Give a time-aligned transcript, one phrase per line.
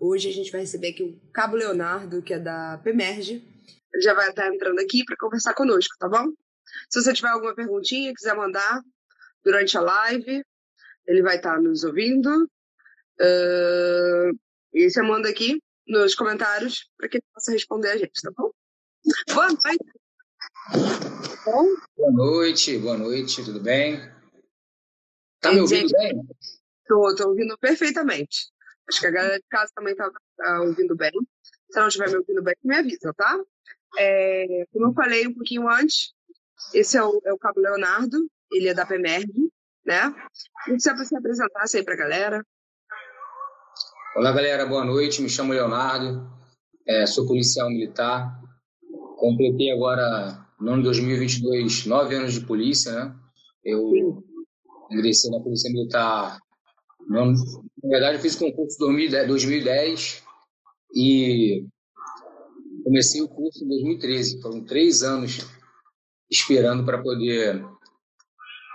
[0.00, 3.46] Hoje a gente vai receber aqui o Cabo Leonardo, que é da PEMERGE.
[3.92, 6.32] Ele já vai estar entrando aqui para conversar conosco, tá bom?
[6.88, 8.80] Se você tiver alguma perguntinha, quiser mandar
[9.44, 10.42] durante a live,
[11.06, 12.44] ele vai estar nos ouvindo.
[13.20, 14.32] Uh,
[14.72, 18.50] e você manda aqui nos comentários para que ele possa responder a gente, tá bom?
[19.34, 19.84] Boa noite.
[21.44, 21.66] Bom?
[21.98, 24.00] Boa noite, boa noite, tudo bem?
[25.40, 26.22] Tá me ouvindo bem?
[26.86, 28.50] Tô, tô ouvindo perfeitamente.
[28.90, 31.12] Acho que a galera de casa também tá, tá ouvindo bem.
[31.70, 33.38] Se não estiver me ouvindo bem, me avisa, tá?
[33.96, 36.12] É, como eu falei um pouquinho antes,
[36.74, 39.32] esse é o, é o Cabo Leonardo, ele é da PEMERG,
[39.86, 40.12] né?
[40.66, 42.44] E se você apresentasse aí para a galera.
[44.16, 45.22] Olá, galera, boa noite.
[45.22, 46.28] Me chamo Leonardo,
[46.84, 48.40] é, sou policial militar.
[49.18, 53.14] Completei agora, no ano de 2022, nove anos de polícia, né?
[53.64, 54.24] Eu
[54.90, 56.40] ingressei na Polícia Militar.
[57.08, 60.22] Na verdade, eu fiz concurso em 2010
[60.94, 61.64] e
[62.84, 64.40] comecei o curso em 2013.
[64.40, 65.38] Foram três anos
[66.30, 67.64] esperando para poder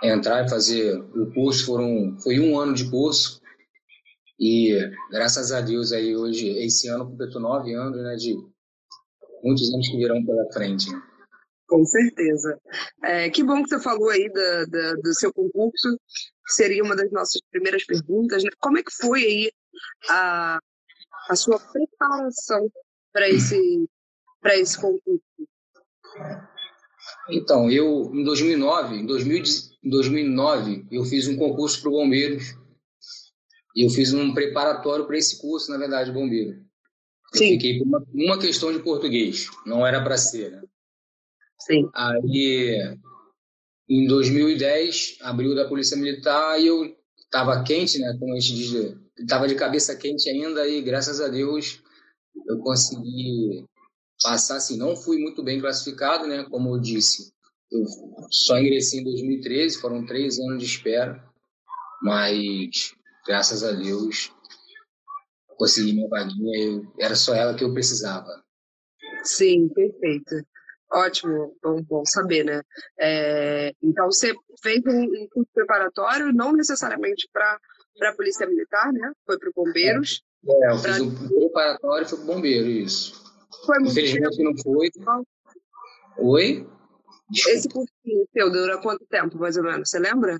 [0.02, 1.66] entrar e fazer o curso.
[1.66, 3.40] Foram, foi um ano de curso
[4.38, 4.78] e
[5.10, 8.36] graças a Deus aí hoje, esse ano completou nove anos, né, de
[9.42, 10.86] muitos anos que virão pela frente.
[11.66, 12.60] Com certeza.
[13.02, 15.98] É, que bom que você falou aí da, da, do seu concurso,
[16.46, 18.42] que seria uma das nossas primeiras perguntas.
[18.44, 18.50] Né?
[18.60, 19.52] Como é que foi aí
[20.08, 20.58] a,
[21.28, 22.70] a sua preparação
[23.12, 23.88] para esse,
[24.44, 25.22] esse concurso?
[27.28, 29.42] Então, eu, em 2009, em, 2000,
[29.82, 32.54] em 2009, eu fiz um concurso para bombeiros.
[33.74, 36.64] E eu fiz um preparatório para esse curso, na verdade, bombeiro.
[37.34, 37.50] Eu Sim.
[37.50, 40.62] fiquei por uma, uma questão de português, não era para ser, né?
[41.58, 41.90] Sim.
[41.92, 42.96] Aí,
[43.88, 48.16] em 2010, abriu da Polícia Militar e eu estava quente, né?
[48.18, 51.80] Como a gente diz, estava de cabeça quente ainda e, graças a Deus,
[52.48, 53.64] eu consegui
[54.22, 56.44] passar assim, não fui muito bem classificado, né?
[56.50, 57.32] Como eu disse,
[57.70, 57.84] eu
[58.30, 61.22] só ingressei em 2013, foram três anos de espera,
[62.02, 62.94] mas
[63.26, 64.32] graças a Deus
[65.56, 68.44] consegui minha vaguinha, eu, era só ela que eu precisava.
[69.24, 70.34] Sim, perfeito.
[70.92, 72.62] Ótimo, bom, bom saber, né?
[72.98, 74.32] É, então você
[74.62, 77.58] fez um, curso preparatório, não necessariamente para
[78.02, 79.12] a Polícia Militar, né?
[79.26, 80.22] Foi para Bombeiros.
[80.46, 80.92] É, eu pra...
[80.94, 83.24] fiz um preparatório e foi para Bombeiro, isso.
[83.64, 84.50] Foi muito Infelizmente tempo.
[84.50, 84.90] não foi.
[86.18, 86.66] Oi?
[87.30, 87.58] Desculpa.
[87.58, 89.90] Esse cursinho seu dura quanto tempo, mais ou menos?
[89.90, 90.38] Você lembra?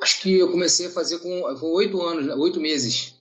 [0.00, 1.42] Acho que eu comecei a fazer com
[1.74, 2.34] oito anos, né?
[2.34, 3.20] oito meses.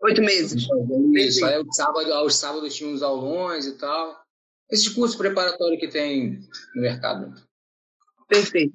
[0.00, 0.66] Oito meses.
[1.14, 1.54] Isso, aí
[2.12, 4.20] aos sábados tinha uns aulões e tal.
[4.70, 6.40] Esses cursos preparatórios que tem
[6.74, 7.34] no mercado.
[8.28, 8.74] Perfeito.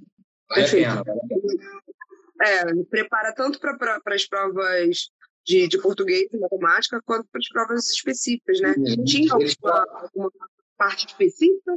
[0.50, 0.90] Vale Perfeito.
[0.90, 1.20] a pena.
[2.40, 5.10] É, prepara tanto para as provas
[5.44, 8.76] de, de português e matemática, quanto para as provas específicas, né?
[8.78, 9.04] Uhum.
[9.06, 10.32] Tinha alguma, alguma
[10.78, 11.76] parte específica?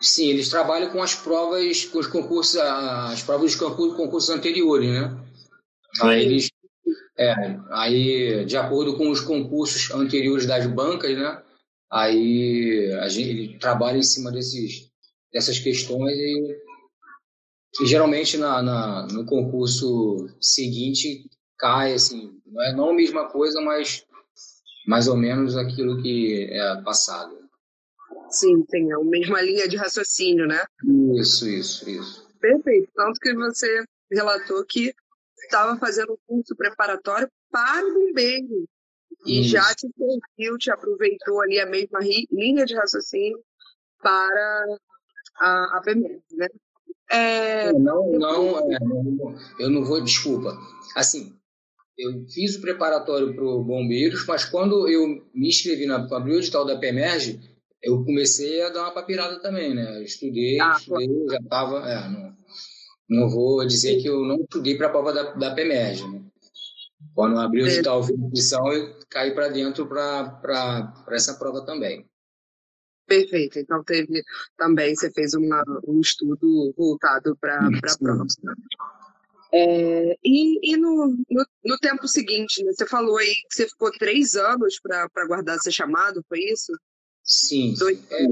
[0.00, 4.88] Sim, eles trabalham com as provas, com os concursos, as provas de concursos, concursos anteriores,
[4.88, 5.24] né?
[6.00, 6.50] Aí eles,
[7.18, 7.34] é,
[7.70, 11.42] aí de acordo com os concursos anteriores das bancas, né?
[11.90, 14.90] Aí a gente ele trabalha em cima desses,
[15.32, 16.56] dessas questões e,
[17.80, 21.28] e geralmente na, na, no concurso seguinte
[21.58, 24.06] cai, assim, não é não a mesma coisa, mas
[24.86, 27.36] mais ou menos aquilo que é passado.
[28.30, 30.62] Sim, tem a mesma linha de raciocínio, né?
[31.18, 32.28] Isso, isso, isso.
[32.40, 32.88] Perfeito.
[32.94, 34.94] Tanto que você relatou que
[35.44, 38.68] estava fazendo um curso preparatório para o bombeiro.
[39.26, 39.50] E isso.
[39.50, 41.98] já te serviu, te aproveitou ali a mesma
[42.30, 43.42] linha de raciocínio
[44.00, 44.78] para
[45.40, 46.48] a, a PMS, né?
[47.10, 47.72] É...
[47.72, 48.78] Não, não, é,
[49.58, 50.56] eu não vou, desculpa.
[50.94, 51.34] Assim,
[51.96, 56.64] eu fiz o preparatório para bombeiros, mas quando eu me inscrevi na abri o edital
[56.64, 57.40] da PEMERG,
[57.82, 59.98] eu comecei a dar uma papirada também, né?
[59.98, 61.88] Eu estudei, ah, estudei, já estava.
[61.88, 62.36] É, não,
[63.08, 66.22] não vou dizer que eu não estudei para a prova da, da PEMERG, né?
[67.14, 72.08] Quando eu abri o edital de inscrição, eu caí para dentro para essa prova também.
[73.06, 73.58] Perfeito.
[73.58, 74.22] Então teve
[74.56, 78.26] também você fez uma, um estudo voltado para a prova.
[79.50, 83.90] É, e, e no, no, no, tempo seguinte, né, você falou aí que você ficou
[83.92, 86.70] três anos para guardar ser chamado, foi isso?
[87.24, 87.74] Sim.
[87.78, 87.98] Dois...
[88.10, 88.26] É,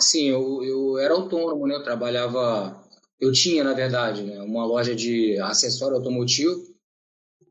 [0.00, 1.76] sim, eu, eu era autônomo, né?
[1.76, 2.84] Eu trabalhava.
[3.20, 6.75] Eu tinha, na verdade, né, uma loja de acessório automotivo.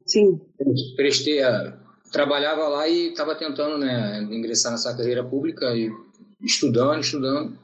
[0.06, 0.40] Sim.
[0.96, 1.40] Prestei,
[2.12, 5.92] trabalhava lá e estava tentando, né, ingressar nessa carreira pública e
[6.42, 7.57] estudando, estudando.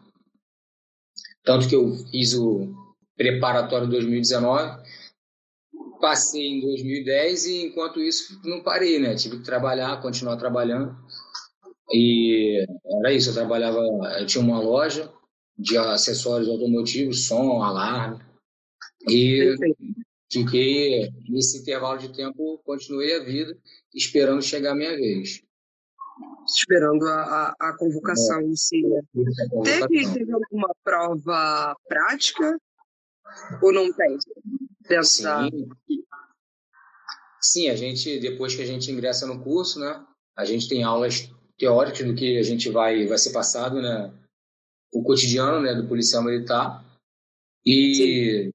[1.43, 2.73] Tanto que eu fiz o
[3.15, 4.81] preparatório 2019.
[5.99, 9.15] passei em 2010 e enquanto isso não parei, né?
[9.15, 10.97] Tive que trabalhar, continuar trabalhando.
[11.93, 12.65] E
[12.99, 13.79] era isso, eu trabalhava,
[14.19, 15.11] eu tinha uma loja
[15.57, 18.19] de acessórios automotivos, som, alarme.
[19.07, 19.55] E
[20.31, 23.57] fiquei nesse intervalo de tempo, continuei a vida,
[23.93, 25.41] esperando chegar a minha vez.
[26.45, 27.21] Esperando a,
[27.59, 28.43] a, a convocação é.
[28.43, 28.81] em si.
[28.81, 29.01] Né?
[29.63, 32.57] Teve, teve alguma prova prática
[33.61, 34.17] ou não tem?
[35.03, 35.69] Sim.
[37.41, 40.05] Sim, a gente, depois que a gente ingressa no curso, né,
[40.35, 44.13] a gente tem aulas teóricas do que a gente vai, vai ser passado, né,
[44.93, 46.85] o cotidiano, né, do policial militar.
[47.65, 48.51] E,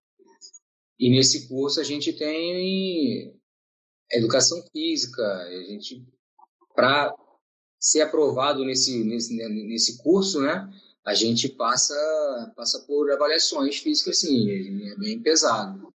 [0.98, 3.34] e nesse curso a gente tem
[4.12, 6.06] educação física, a gente,
[6.74, 7.14] para
[7.78, 10.68] ser aprovado nesse, nesse, nesse curso, né,
[11.04, 15.92] a gente passa, passa por avaliações físicas, sim, é bem pesado.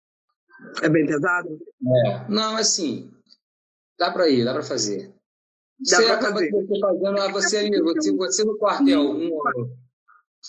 [0.81, 1.59] É bem pesado?
[2.05, 2.29] É.
[2.29, 3.11] Não, assim,
[3.97, 5.13] dá para ir, dá para fazer.
[5.79, 6.51] Dá você acaba fazer.
[6.51, 9.29] Você fazendo, você, ali, você, você no quartel, um,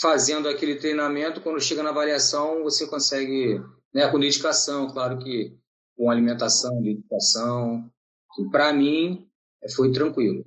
[0.01, 3.61] fazendo aquele treinamento, quando chega na avaliação, você consegue,
[3.95, 5.57] né, com dedicação, claro que
[5.97, 7.91] com alimentação, dedicação.
[8.51, 9.29] Para mim,
[9.75, 10.45] foi tranquilo.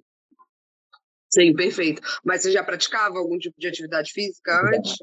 [1.30, 2.02] Sim, perfeito.
[2.24, 4.96] Mas você já praticava algum tipo de atividade física antes?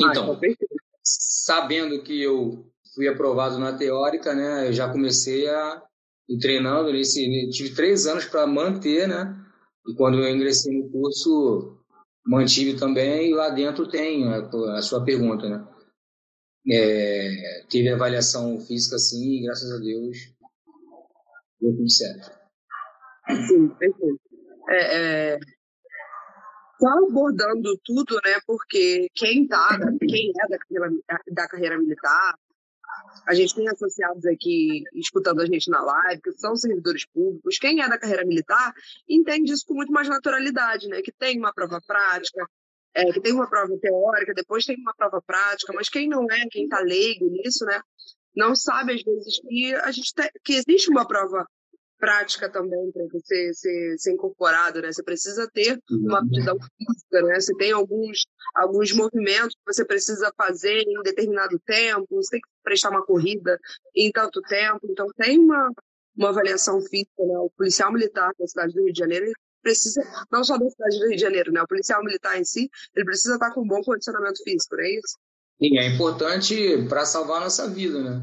[0.00, 0.40] Então, ah, então
[1.48, 5.82] sabendo que eu fui aprovado na teórica, né, eu já comecei a
[6.28, 9.34] ir treinando nesse, tive três anos para manter, né,
[9.86, 11.78] e quando eu ingressei no curso
[12.26, 15.66] mantive também e lá dentro tem a, a sua pergunta, né,
[16.70, 20.34] é, teve avaliação física sim, e graças a Deus
[21.60, 22.30] deu tudo certo.
[23.46, 24.28] Sim, perfeito
[24.68, 25.38] é, é,
[26.78, 28.38] só abordando tudo, né?
[28.46, 31.02] Porque quem tá, quem é da carreira,
[31.32, 32.34] da carreira militar,
[33.26, 37.58] a gente tem associados aqui escutando a gente na live, que são servidores públicos.
[37.58, 38.72] Quem é da carreira militar
[39.08, 41.00] entende isso com muito mais naturalidade, né?
[41.02, 42.46] Que tem uma prova prática,
[42.98, 46.46] é, que tem uma prova teórica, depois tem uma prova prática, mas quem não é,
[46.50, 47.80] quem está leigo nisso, né?
[48.34, 51.46] Não sabe às vezes que a gente tem, que existe uma prova
[51.96, 54.92] prática também para você ser, ser, incorporado, né?
[54.92, 57.40] Você precisa ter uma aptidão física, né?
[57.40, 62.48] Você tem alguns, alguns movimentos que você precisa fazer em determinado tempo, você tem que
[62.64, 63.58] prestar uma corrida
[63.94, 65.70] em tanto tempo, então tem uma,
[66.16, 67.38] uma avaliação física, né?
[67.38, 69.32] O policial militar da cidade do Rio de Janeiro
[69.62, 71.62] precisa, não só da cidade do Rio de Janeiro, né?
[71.62, 74.90] O policial militar em si, ele precisa estar com um bom condicionamento físico, não é
[74.90, 75.18] isso?
[75.60, 78.22] Sim, é importante para salvar a nossa vida, né?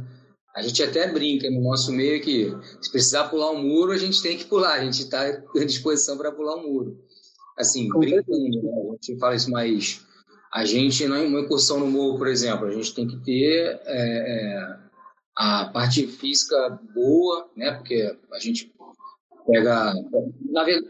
[0.56, 2.50] A gente até brinca no nosso meio que
[2.82, 5.22] se precisar pular um muro, a gente tem que pular, a gente está
[5.56, 6.98] à disposição para pular um muro.
[7.58, 8.72] Assim, brincando, né?
[8.90, 10.02] a gente fala isso, mas
[10.54, 13.84] a gente, não uma incursão no morro, por exemplo, a gente tem que ter é,
[13.86, 14.78] é,
[15.36, 17.74] a parte física boa, né?
[17.74, 18.74] Porque a gente
[19.46, 19.94] pega,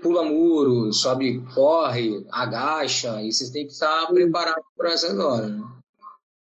[0.02, 5.64] pula muro, sobe, corre, agacha, e você tem que estar preparado para essas horas, né?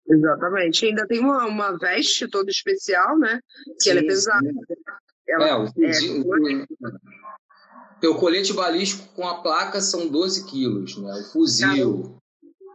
[0.10, 0.86] Exatamente.
[0.86, 3.42] Ainda tem uma, uma veste toda especial, né?
[3.78, 4.50] Que sim, ela é pesada.
[5.28, 5.68] Ela é, o, é,
[8.08, 11.14] o, o colete balístico com a placa são 12 quilos, né?
[11.14, 12.18] O fuzil,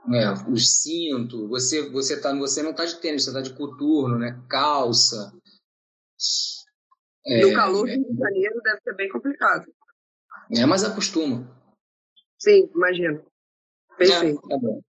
[0.06, 0.35] né?
[0.46, 4.38] o cinto, você, você, tá, você não está de tênis, você está de coturno, né?
[4.49, 5.32] Calça.
[7.27, 9.67] É, no calor do Rio de Janeiro deve ser bem complicado.
[10.51, 11.49] É, mas acostuma.
[12.38, 13.25] Sim, imagino.
[13.97, 14.41] Perfeito.
[14.45, 14.83] É, tá bom.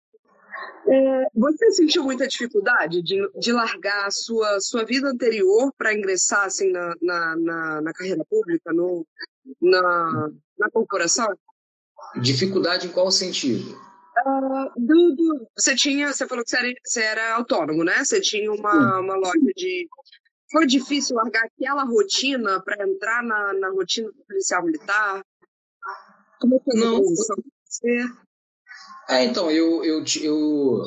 [0.88, 6.46] É, você sentiu muita dificuldade de, de largar a sua, sua vida anterior para ingressar
[6.46, 9.06] assim, na, na, na, na, carreira pública, no,
[9.62, 11.28] na, na corporação?
[12.22, 13.78] Dificuldade em qual sentido?
[14.26, 18.04] Uh, do, do, você tinha, você falou que você era, você era autônomo, né?
[18.04, 19.88] Você tinha uma, uma loja de.
[20.54, 25.26] Foi difícil largar aquela rotina para entrar na, na rotina do policial militar?
[26.40, 28.06] Como foi a posição você?
[29.10, 30.84] É, então, eu, eu, eu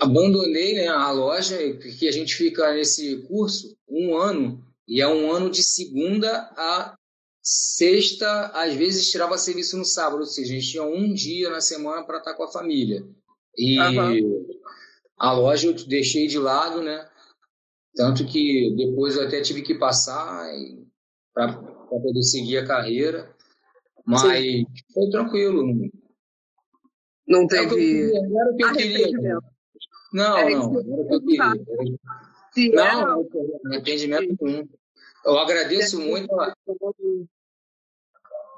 [0.00, 5.30] abandonei né, a loja, porque a gente fica nesse curso um ano, e é um
[5.30, 6.96] ano de segunda a
[7.40, 11.60] sexta, às vezes tirava serviço no sábado, ou seja, a gente tinha um dia na
[11.60, 13.06] semana para estar com a família.
[13.56, 14.46] E uhum.
[15.16, 17.08] a loja eu deixei de lado, né?
[17.98, 20.48] Tanto que depois eu até tive que passar
[21.34, 23.34] para poder seguir a carreira.
[24.06, 24.64] Mas Sim.
[24.94, 25.90] foi tranquilo.
[27.26, 28.12] Não teve.
[28.12, 29.10] Não era o que eu queria.
[30.12, 32.72] Não, não, era o que eu queria.
[32.72, 33.26] Não,
[33.66, 34.68] arrependimento nenhum.
[35.24, 36.32] Eu agradeço muito.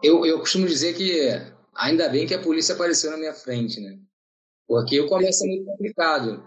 [0.02, 1.30] Eu, eu costumo dizer que
[1.74, 3.98] ainda bem que a polícia apareceu na minha frente, né?
[4.68, 6.44] Porque o começo muito complicado.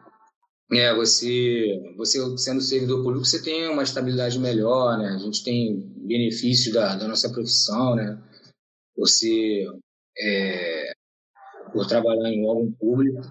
[0.71, 5.09] É, você, você sendo servidor público, você tem uma estabilidade melhor, né?
[5.09, 8.21] A gente tem benefícios da, da nossa profissão, né?
[8.97, 9.65] Você,
[10.17, 10.93] é,
[11.71, 13.21] por trabalhar em órgão público.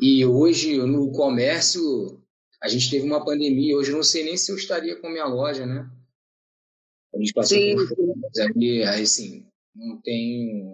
[0.00, 2.22] E hoje, no comércio,
[2.62, 3.76] a gente teve uma pandemia.
[3.76, 5.88] Hoje, eu não sei nem se eu estaria com a minha loja, né?
[7.14, 7.88] A gente passou sim, por...
[8.56, 10.72] Aí, aí, assim, não tem...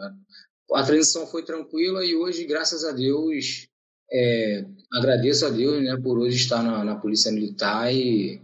[0.73, 3.69] A transição foi tranquila e hoje, graças a Deus,
[4.13, 8.41] é, agradeço a Deus né, por hoje estar na, na Polícia Militar e,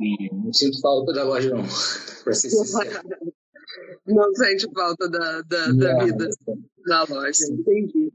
[0.00, 1.62] e, não sinto falta da loja, não,
[2.24, 3.00] para ser sincero.
[4.06, 6.28] Não sente falta da, da, da vida
[6.86, 8.12] da loja, entendi.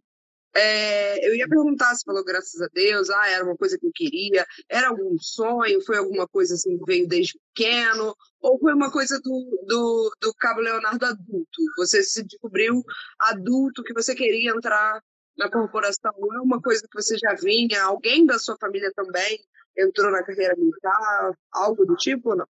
[0.56, 3.92] É, eu ia perguntar, se falou graças a Deus, ah, era uma coisa que eu
[3.94, 8.92] queria, era algum sonho, foi alguma coisa assim que veio desde pequeno, ou foi uma
[8.92, 11.62] coisa do, do, do Cabo Leonardo adulto?
[11.78, 12.84] Você se descobriu
[13.20, 15.02] adulto que você queria entrar
[15.38, 16.12] na corporação?
[16.36, 17.84] É uma coisa que você já vinha?
[17.84, 19.40] Alguém da sua família também
[19.78, 21.34] entrou na carreira militar?
[21.52, 22.48] Algo do tipo ou não?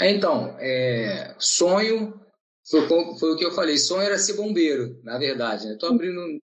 [0.00, 2.20] É, então, é, sonho
[2.68, 2.86] foi,
[3.18, 3.76] foi, o que eu falei.
[3.78, 5.66] Sonho era ser bombeiro, na verdade.
[5.66, 5.76] Né?
[5.78, 6.40] Tô abrindo,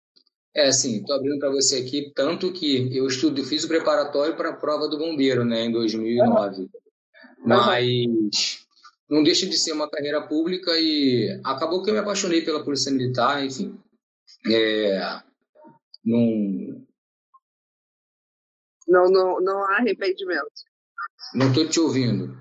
[0.56, 4.50] é assim, tô abrindo para você aqui tanto que eu estudo, fiz o preparatório para
[4.50, 6.62] a prova do bombeiro, né, em 2009.
[6.62, 6.70] Uhum.
[7.46, 8.65] Mas
[9.10, 12.91] não deixa de ser uma carreira pública e acabou que eu me apaixonei pela polícia
[12.91, 13.79] militar, enfim.
[14.50, 15.22] É,
[16.08, 16.88] não...
[18.88, 20.64] Não, não, não há arrependimento.
[21.34, 22.38] Não estou te ouvindo.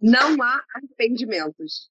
[0.00, 1.90] Não há arrependimentos.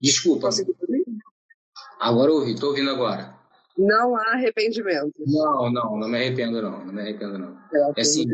[0.00, 0.48] Desculpa.
[2.00, 3.38] Agora ouvi, estou ouvindo agora.
[3.78, 5.12] Não há arrependimentos.
[5.26, 7.56] Não, não, não me arrependo não, não me arrependo não.
[7.72, 8.26] É, é assim,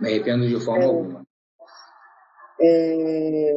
[0.00, 1.26] me arrependo de forma é, alguma.
[2.60, 3.54] É,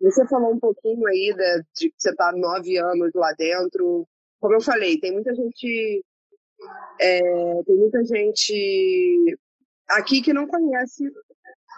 [0.00, 4.06] você falou um pouquinho aí de, de que você está nove anos lá dentro.
[4.40, 6.04] Como eu falei, tem muita gente.
[7.00, 7.20] É,
[7.64, 9.38] tem muita gente
[9.88, 11.04] aqui que não conhece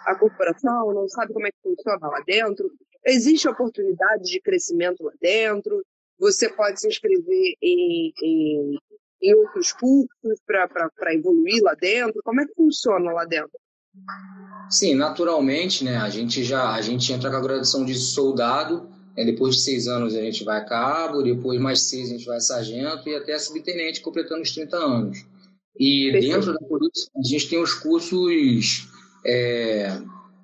[0.05, 2.71] a corporação, não sabe como é que funciona lá dentro.
[3.05, 5.83] Existe oportunidade de crescimento lá dentro.
[6.17, 8.77] Você pode se inscrever em, em,
[9.21, 12.21] em outros cursos para evoluir lá dentro.
[12.23, 13.57] Como é que funciona lá dentro?
[14.69, 15.97] Sim, naturalmente, né?
[15.97, 19.25] A gente já a gente entra com a graduação de soldado, né?
[19.25, 22.37] depois de seis anos a gente vai a cabo, depois mais seis a gente vai
[22.37, 25.25] a sargento e até subtenente, completando os 30 anos.
[25.77, 26.33] E Perfeito.
[26.35, 28.87] dentro da polícia a gente tem os cursos
[29.25, 29.99] é,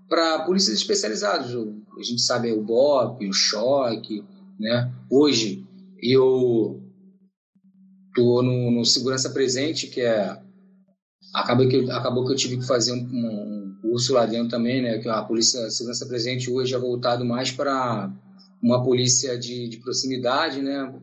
[0.09, 1.51] para polícias especializados.
[1.97, 4.23] A gente sabe o BOP, o choque,
[4.59, 4.91] né?
[5.09, 5.63] Hoje
[6.01, 6.81] eu
[8.15, 10.41] tô no, no segurança presente, que é
[11.35, 14.97] acabou que, acabou que eu tive que fazer um, um curso lá dentro também, né?
[14.99, 18.11] Que a polícia segurança presente hoje é voltado mais para
[18.61, 20.93] uma polícia de, de proximidade, né?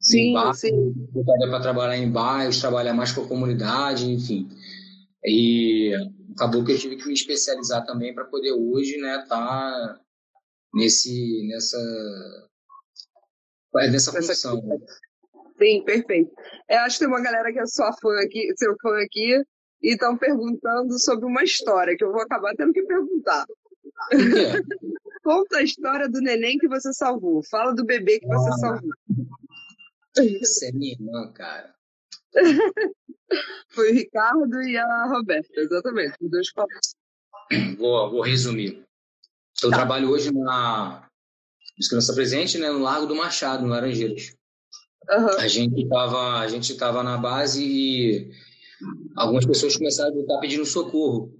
[0.00, 0.92] Sim, bairro, sim.
[1.24, 4.48] para trabalhar em bairros, trabalhar mais com a comunidade, enfim.
[5.24, 5.94] E
[6.32, 9.98] acabou que eu tive que me especializar também para poder hoje, né, tá
[10.74, 11.78] nesse nessa
[13.90, 14.60] nessa função.
[15.56, 16.30] Sim, perfeito.
[16.68, 19.42] Eu acho que tem uma galera que é sua fã aqui, seu fã aqui,
[19.84, 23.46] e estão perguntando sobre uma história que eu vou acabar tendo que perguntar.
[25.22, 27.42] Conta a história do neném que você salvou.
[27.50, 28.90] Fala do bebê que você ah, salvou.
[30.16, 31.74] Você é minha irmã, cara.
[33.68, 36.48] Foi o Ricardo e a Roberta, exatamente, os dois.
[37.76, 38.82] Vou, vou resumir.
[39.62, 39.76] Eu tá.
[39.76, 41.08] trabalho hoje na
[41.76, 44.34] Descansa Presente, né, no Largo do Machado, no Laranjeiras.
[45.10, 45.38] Uhum.
[45.38, 48.32] A gente estava a gente tava na base e
[49.16, 51.32] algumas pessoas começaram a estar pedindo socorro.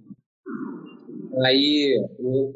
[1.43, 2.53] Aí eu,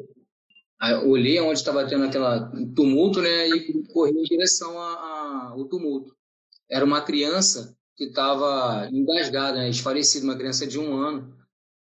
[0.82, 6.14] eu olhei onde estava tendo aquela tumulto, né, e corri em direção ao tumulto.
[6.70, 11.34] Era uma criança que estava engasgada, né, esfarecida, uma criança de um ano.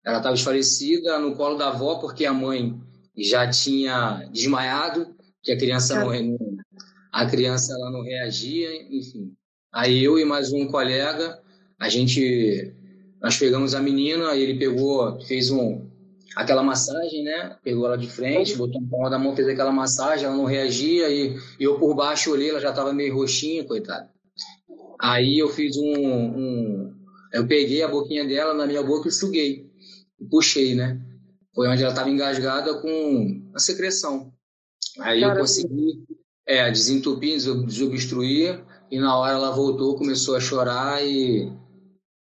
[0.06, 2.80] Ela estava esfarecida no colo da avó porque a mãe
[3.18, 6.12] já tinha desmaiado, que a criança não,
[7.12, 9.34] a criança ela não reagia, enfim.
[9.74, 11.42] Aí eu e mais um colega,
[11.80, 12.74] a gente
[13.26, 15.90] nós pegamos a menina, ele pegou, fez um
[16.36, 17.58] aquela massagem, né?
[17.64, 21.10] Pegou ela de frente, botou no palma da mão, fez aquela massagem, ela não reagia
[21.10, 24.12] e, e eu por baixo olhei, ela já estava meio roxinha, coitada.
[25.02, 26.96] Aí eu fiz um, um,
[27.34, 29.72] eu peguei a boquinha dela na minha boca e suguei,
[30.30, 31.02] puxei, né?
[31.56, 34.32] Foi onde ela estava engasgada com a secreção.
[35.00, 35.40] Aí Caramba.
[35.40, 36.04] eu consegui
[36.46, 41.52] é, desentupir, desobstruir e na hora ela voltou, começou a chorar e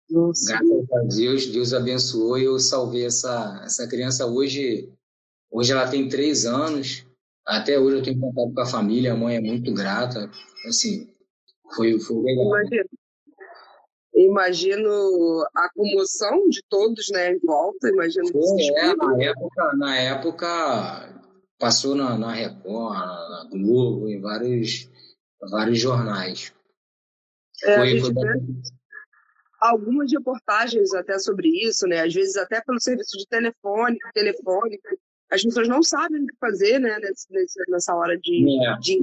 [0.09, 0.53] nossa.
[0.53, 4.91] Graças a Deus, Deus abençoou e eu salvei essa, essa criança hoje.
[5.51, 7.05] Hoje ela tem três anos.
[7.45, 10.29] Até hoje eu tenho contato com a família, a mãe é muito grata.
[10.67, 11.07] Assim,
[11.75, 12.47] Foi, foi legal.
[12.47, 12.89] Imagino.
[14.17, 17.89] Imagino a comoção de todos, né, em volta.
[17.89, 21.21] Imagino que é, na época, na época
[21.59, 24.89] passou na, na Record, na Globo, em vários,
[25.51, 26.53] vários jornais.
[27.63, 28.13] É, foi, foi
[29.69, 32.01] algumas reportagens até sobre isso, né?
[32.01, 34.79] Às vezes até pelo serviço de telefone, telefone,
[35.31, 36.97] as pessoas não sabem o que fazer, né?
[36.99, 37.27] Nesse,
[37.69, 38.99] nessa hora de, é, de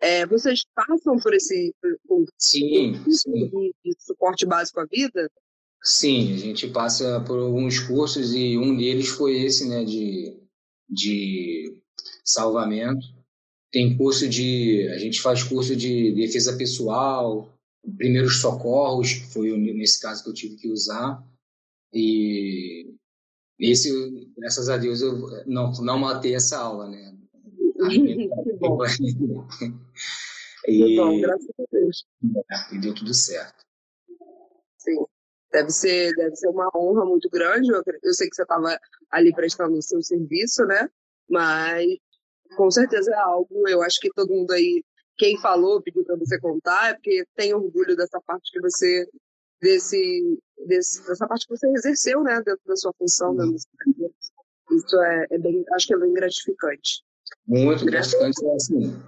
[0.00, 0.20] é.
[0.20, 1.74] É, vocês passam por esse
[2.06, 3.48] por, sim, sim.
[3.48, 5.30] De, de, suporte básico à vida?
[5.82, 9.84] Sim, a gente passa por alguns cursos e um deles foi esse, né?
[9.84, 10.38] De,
[10.88, 11.80] de
[12.24, 13.06] salvamento.
[13.70, 14.88] Tem curso de.
[14.94, 17.48] A gente faz curso de defesa pessoal,
[17.96, 21.22] primeiros socorros, que foi nesse caso que eu tive que usar.
[21.92, 22.94] E
[23.58, 23.90] esse,
[24.36, 27.16] graças a Deus, eu não, não matei essa aula, né?
[28.60, 28.78] bom.
[30.66, 32.06] e, bom, graças a Deus.
[32.72, 33.64] E deu tudo certo.
[34.78, 35.04] Sim.
[35.52, 37.70] Deve ser, deve ser uma honra muito grande.
[37.70, 38.78] Eu, eu sei que você estava
[39.10, 40.88] ali prestando o seu serviço, né?
[41.28, 41.98] Mas
[42.56, 44.82] com certeza é algo, eu acho que todo mundo aí
[45.20, 49.06] quem falou, pediu para você contar, é porque tem orgulho dessa parte que você,
[49.60, 55.26] desse, desse, dessa parte que você exerceu, né, dentro da sua função, dentro Isso é,
[55.30, 57.02] é, bem, acho que é bem gratificante.
[57.46, 57.90] Muito né?
[57.90, 59.02] gratificante, é assim.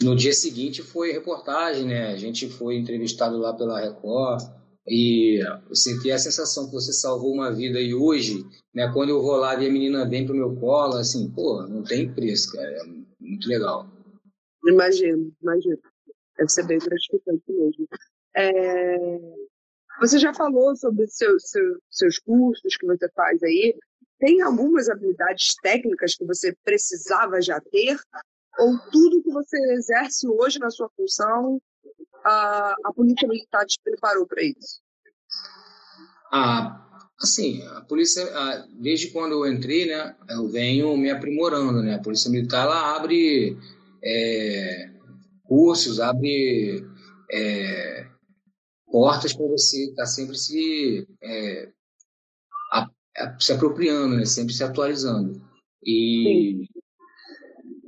[0.00, 2.12] No dia seguinte foi reportagem, né?
[2.12, 4.42] A gente foi entrevistado lá pela Record
[4.86, 8.88] e você tem a sensação que você salvou uma vida e hoje, né?
[8.92, 12.12] Quando eu vou lá e a menina vem pro meu colo, assim, pô, não tem
[12.12, 12.68] preço, cara.
[12.68, 12.84] É
[13.18, 13.95] muito legal.
[14.66, 15.78] Imagino, imagino.
[16.36, 17.88] Deve ser bem gratificante mesmo.
[18.36, 19.18] É...
[20.00, 23.74] Você já falou sobre seu, seu, seus cursos que você faz aí.
[24.18, 27.98] Tem algumas habilidades técnicas que você precisava já ter?
[28.58, 31.60] Ou tudo que você exerce hoje na sua função,
[32.24, 34.80] a, a Polícia Militar te preparou para isso?
[36.32, 38.24] Ah, assim, a polícia,
[38.70, 41.94] desde quando eu entrei, né, eu venho me aprimorando, né?
[41.94, 43.56] A polícia militar ela abre
[44.02, 44.90] é,
[45.44, 46.84] cursos, abre
[47.30, 48.06] é,
[48.86, 51.68] portas para você estar tá sempre se, é,
[52.72, 54.24] a, a, se apropriando, né?
[54.24, 55.40] sempre se atualizando.
[55.84, 56.66] E,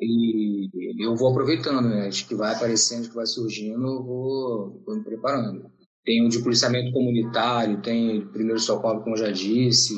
[0.00, 2.08] e eu vou aproveitando, né?
[2.08, 5.70] Acho que vai aparecendo, que vai surgindo, eu vou, vou me preparando.
[6.04, 9.94] Tem o de policiamento comunitário, tem primeiro socorro, como eu já disse.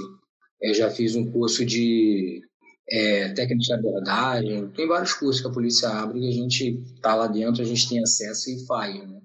[0.60, 2.42] Eu já fiz um curso de
[2.90, 7.14] é, técnica de abordagem, tem vários cursos que a polícia abre e a gente está
[7.14, 9.20] lá dentro, a gente tem acesso e faz, né?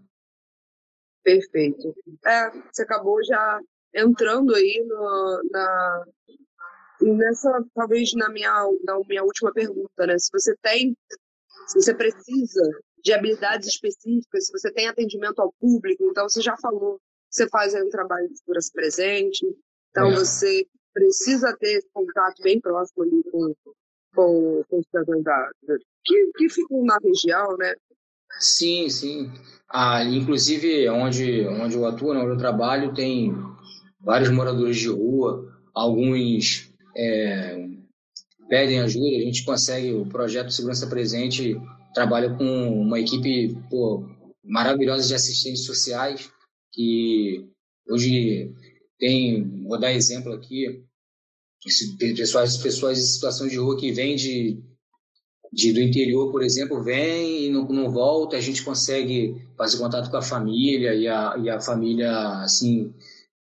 [1.24, 1.96] Perfeito.
[2.24, 3.60] É, você acabou já
[3.96, 6.06] entrando aí no, na,
[7.02, 8.52] nessa, talvez na minha,
[8.84, 10.20] na minha última pergunta, né?
[10.20, 10.96] Se você tem,
[11.68, 12.62] se você precisa
[13.04, 17.00] de habilidades específicas, se você tem atendimento ao público, então você já falou,
[17.30, 19.46] você faz aí um trabalho de segurança presente,
[19.90, 20.16] então é.
[20.16, 23.54] você precisa ter esse contato bem próximo ali com,
[24.16, 25.52] com, com os cidadãos da,
[26.06, 27.76] que, que ficam na região, né?
[28.40, 29.32] Sim, sim.
[29.70, 33.34] Ah, inclusive, onde, onde eu atuo, onde eu trabalho, tem
[34.00, 37.68] vários moradores de rua, alguns é,
[38.48, 41.56] pedem ajuda, a gente consegue, o projeto Segurança Presente
[41.94, 44.08] trabalha com uma equipe pô,
[44.44, 46.30] maravilhosa de assistentes sociais,
[46.72, 47.50] que
[47.90, 48.54] hoje
[49.06, 50.84] tem, vou dar exemplo aqui,
[52.16, 54.60] pessoas, pessoas em situação de rua que vêm de,
[55.54, 60.10] de, do interior, por exemplo, vêm e não, não volta, a gente consegue fazer contato
[60.10, 62.92] com a família e a, e a família, assim,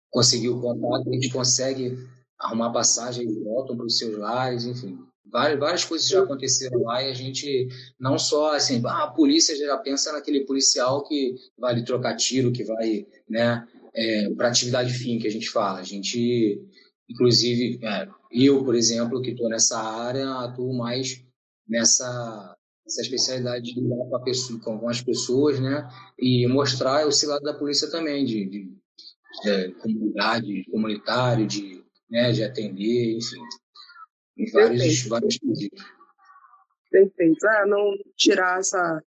[0.09, 1.97] conseguiu contato, a gente consegue
[2.37, 4.99] arrumar passagem e voltam para os seus lares, enfim.
[5.31, 9.55] Várias, várias coisas já aconteceram lá e a gente não só assim, ah, a polícia
[9.55, 13.65] já pensa naquele policial que vai lhe trocar tiro, que vai, né,
[13.97, 15.79] é, para atividade fim que a gente fala.
[15.79, 16.61] A gente,
[17.09, 21.25] inclusive, é, eu, por exemplo, que estou nessa área, atuo mais
[21.67, 22.55] nessa,
[22.85, 25.89] nessa especialidade de lidar com, pessoa, com, as pessoas, né?
[26.19, 28.71] E mostrar esse lado da polícia também, de, de,
[29.43, 33.41] de comunidade, comunitário, de, né, de atender, enfim,
[34.37, 35.83] em vários, vários quesitos.
[36.91, 37.47] Perfeito.
[37.47, 39.03] Ah, não tirar essa,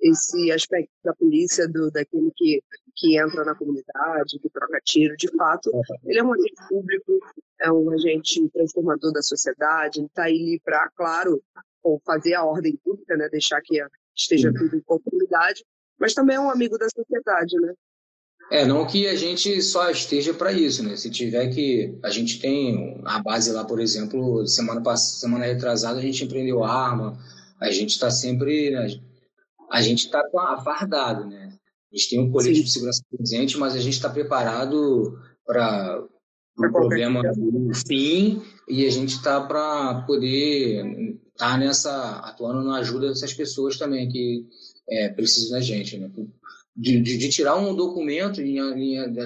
[0.00, 2.60] esse aspecto da polícia, do, daquele que
[2.96, 5.70] que entra na comunidade, que troca tiro, de fato,
[6.04, 7.12] ele é um agente público,
[7.60, 11.42] é um agente transformador da sociedade, ele está aí para, claro,
[12.04, 13.80] fazer a ordem pública, né, deixar que
[14.16, 15.64] esteja tudo em conformidade,
[15.98, 17.74] mas também é um amigo da sociedade, né?
[18.50, 20.96] É, não que a gente só esteja para isso, né?
[20.96, 21.98] Se tiver que.
[22.02, 26.62] A gente tem a base lá, por exemplo, semana passada, semana retrasada, a gente empreendeu
[26.62, 27.18] arma,
[27.58, 28.70] a gente está sempre.
[28.70, 29.00] Né?
[29.70, 30.22] A gente está
[30.62, 31.43] fardado, né?
[31.94, 32.62] A gente tem um colete Sim.
[32.64, 36.04] de segurança presente, mas a gente está preparado para
[36.58, 40.84] o problema do fim e a gente está para poder
[41.32, 44.44] estar tá nessa atuando na ajuda dessas pessoas também que
[44.90, 46.10] é, precisam da gente, né?
[46.76, 48.40] De, de, de tirar um documento,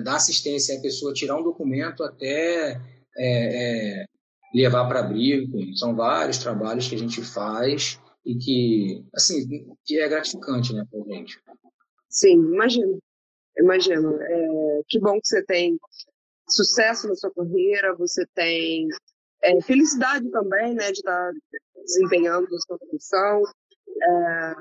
[0.03, 2.79] da assistência à pessoa tirar um documento até
[3.17, 4.05] é, é,
[4.55, 5.59] levar para abrigo.
[5.75, 11.17] São vários trabalhos que a gente faz e que, assim, que é gratificante, né, para
[11.17, 11.39] gente.
[12.09, 12.99] Sim, imagino.
[13.59, 14.21] Imagino.
[14.23, 15.79] É, que bom que você tem
[16.49, 18.89] sucesso na sua carreira, você tem
[19.43, 21.33] é, felicidade também, né, de estar
[21.85, 23.43] desempenhando a sua função.
[24.03, 24.55] É,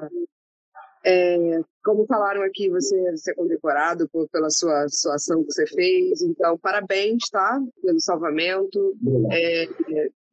[1.06, 5.66] é, como falaram aqui, você, você é condecorado por, pela sua, sua ação que você
[5.68, 7.62] fez, então parabéns, tá?
[7.82, 8.96] Pelo salvamento.
[9.32, 9.68] É,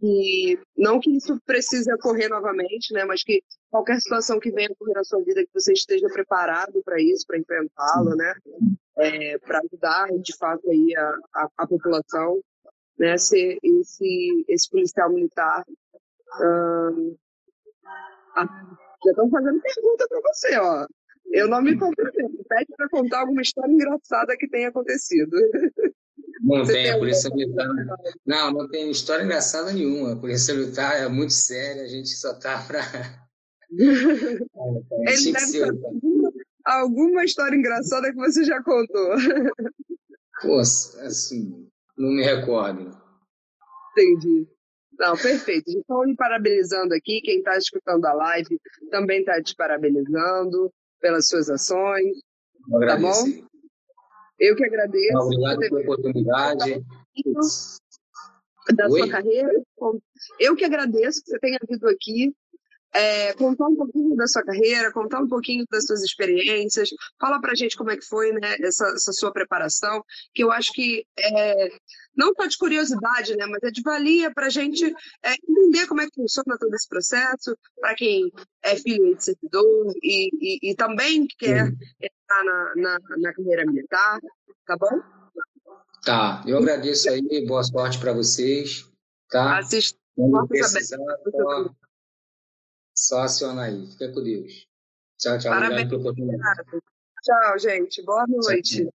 [0.03, 3.05] e não que isso precise ocorrer novamente, né?
[3.05, 7.01] Mas que qualquer situação que venha ocorrer na sua vida, que você esteja preparado para
[7.01, 8.35] isso, para enfrentá-la, né?
[8.99, 12.41] É, para ajudar, de fato, aí a, a, a, população,
[12.99, 13.17] né?
[13.17, 15.65] Ser esse, esse policial militar.
[18.37, 18.45] A,
[19.05, 20.87] já estão fazendo pergunta para você, ó.
[21.33, 22.45] Eu não me comprometo.
[22.49, 25.37] Pede para contar alguma história engraçada que tenha acontecido.
[26.45, 27.67] Não tem, a Polícia Militar.
[28.27, 30.13] Não, não tem história engraçada nenhuma.
[30.13, 32.83] A Polícia Militar é muito séria, a gente só tá para.
[33.71, 35.73] Ele deve ser
[36.65, 39.15] alguma, história engraçada que você já contou.
[40.43, 42.95] Pô, assim, não me recordo.
[43.93, 44.47] Entendi.
[44.99, 45.71] Não, perfeito.
[45.71, 47.23] Estão lhe parabenizando aqui.
[47.23, 52.19] Quem está escutando a live também está te parabenizando pelas suas ações.
[52.87, 53.45] Tá bom?
[54.45, 55.19] Eu que agradeço.
[55.19, 56.85] Obrigado pela oportunidade.
[58.75, 59.01] Da Oi?
[59.01, 59.63] sua carreira.
[60.39, 62.35] Eu que agradeço que você tenha vindo aqui
[62.95, 67.55] é, contar um pouquinho da sua carreira, contar um pouquinho das suas experiências, fala pra
[67.55, 70.03] gente como é que foi né, essa, essa sua preparação,
[70.33, 71.69] que eu acho que é,
[72.17, 74.85] não só de curiosidade, né, mas é de valia para a gente
[75.25, 78.31] é, entender como é que funciona todo esse processo, para quem
[78.63, 81.73] é filho de servidor e, e, e também quer
[82.35, 84.21] entrar na, na, na carreira militar,
[84.67, 85.01] tá bom?
[86.05, 88.91] Tá, eu agradeço aí, boa sorte para vocês,
[89.31, 89.59] tá?
[89.59, 89.99] Assista.
[90.17, 91.75] Quando precisar, só,
[92.95, 93.87] só acionar aí.
[93.91, 94.69] Fica com Deus.
[95.19, 95.51] Tchau, tchau.
[95.51, 95.83] Parabéns.
[95.83, 96.83] Obrigado pela oportunidade.
[97.23, 98.03] Tchau, gente.
[98.03, 98.85] Boa noite.
[98.85, 98.95] Tchau.